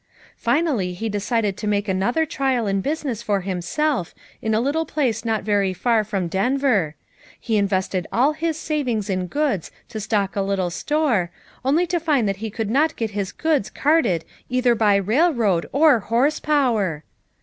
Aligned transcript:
Finally 0.39 0.93
he 0.95 1.07
decided 1.09 1.55
to 1.55 1.67
make 1.67 1.87
an 1.87 2.01
other 2.01 2.25
trial 2.25 2.65
in 2.65 2.81
business 2.81 3.21
for 3.21 3.41
himself 3.41 4.15
in 4.41 4.55
a 4.55 4.59
little 4.59 4.83
place 4.83 5.23
not 5.23 5.43
very 5.43 5.73
far 5.75 6.03
from 6.03 6.27
Denver; 6.27 6.95
he 7.39 7.55
invested 7.55 8.07
all 8.11 8.33
his 8.33 8.57
savings 8.57 9.11
in 9.11 9.27
goods 9.27 9.69
to 9.89 9.99
stock 9.99 10.35
a 10.35 10.41
little 10.41 10.71
store, 10.71 11.29
only 11.63 11.85
to 11.85 11.99
find 11.99 12.27
that 12.27 12.37
he 12.41 12.49
could 12.49 12.71
not 12.71 12.95
get 12.95 13.11
his 13.11 13.31
goods 13.31 13.69
carted 13.69 14.25
either 14.49 14.73
by 14.73 14.95
railroad 14.95 15.67
or 15.71 15.99
horse 15.99 16.39
power! 16.39 17.03